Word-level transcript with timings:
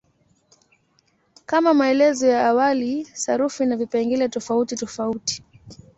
Kama 1.45 1.73
maelezo 1.73 2.27
ya 2.27 2.47
awali, 2.47 3.05
sarufi 3.05 3.63
ina 3.63 3.75
vipengele 3.75 4.29
tofautitofauti. 4.29 5.43